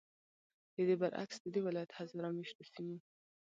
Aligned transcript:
ددې 0.75 0.95
برعکس، 1.01 1.35
ددې 1.39 1.59
ولایت 1.63 1.91
هزاره 1.99 2.29
میشتو 2.37 2.63
سیمو 2.71 2.97